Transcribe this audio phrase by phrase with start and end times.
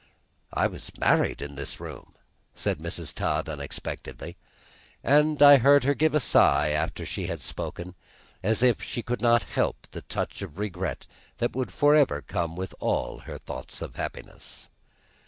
[0.51, 2.15] "I was married in this room,"
[2.55, 3.13] said Mrs.
[3.13, 4.35] Todd unexpectedly;
[5.03, 7.93] and I heard her give a sigh after she had spoken,
[8.41, 11.05] as if she could not help the touch of regret
[11.37, 14.71] that would forever come with all her thoughts of happiness.